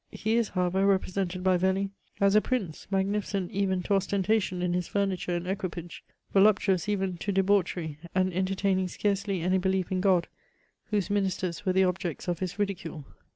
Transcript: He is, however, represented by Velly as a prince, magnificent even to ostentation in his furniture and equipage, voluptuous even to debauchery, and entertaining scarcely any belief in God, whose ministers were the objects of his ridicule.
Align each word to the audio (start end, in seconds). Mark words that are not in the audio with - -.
He 0.09 0.33
is, 0.35 0.49
however, 0.49 0.83
represented 0.87 1.43
by 1.43 1.57
Velly 1.57 1.91
as 2.19 2.33
a 2.33 2.41
prince, 2.41 2.87
magnificent 2.89 3.51
even 3.51 3.83
to 3.83 3.93
ostentation 3.93 4.63
in 4.63 4.73
his 4.73 4.87
furniture 4.87 5.35
and 5.35 5.45
equipage, 5.45 6.03
voluptuous 6.33 6.89
even 6.89 7.17
to 7.17 7.31
debauchery, 7.31 7.99
and 8.15 8.33
entertaining 8.33 8.87
scarcely 8.87 9.41
any 9.41 9.59
belief 9.59 9.91
in 9.91 10.01
God, 10.01 10.27
whose 10.87 11.11
ministers 11.11 11.67
were 11.67 11.73
the 11.73 11.83
objects 11.83 12.27
of 12.27 12.39
his 12.39 12.57
ridicule. 12.57 13.05